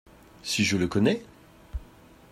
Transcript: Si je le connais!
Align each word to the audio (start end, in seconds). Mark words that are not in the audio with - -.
Si 0.41 0.63
je 0.65 0.77
le 0.77 0.87
connais! 0.87 1.21